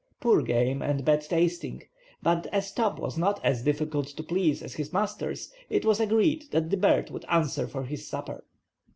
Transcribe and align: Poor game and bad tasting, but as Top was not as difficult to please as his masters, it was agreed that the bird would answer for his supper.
Poor 0.19 0.41
game 0.41 0.81
and 0.81 1.05
bad 1.05 1.21
tasting, 1.21 1.83
but 2.23 2.47
as 2.47 2.71
Top 2.73 2.97
was 2.97 3.19
not 3.19 3.39
as 3.45 3.61
difficult 3.61 4.07
to 4.07 4.23
please 4.23 4.63
as 4.63 4.73
his 4.73 4.91
masters, 4.91 5.53
it 5.69 5.85
was 5.85 5.99
agreed 5.99 6.45
that 6.49 6.71
the 6.71 6.77
bird 6.77 7.11
would 7.11 7.23
answer 7.29 7.67
for 7.67 7.83
his 7.83 8.07
supper. 8.07 8.43